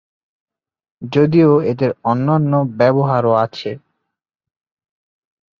যদিও 1.01 1.51
এদের 1.71 1.91
অন্যান্য 2.03 2.53
ব্যবহারও 2.79 3.33
আছে। 3.45 3.71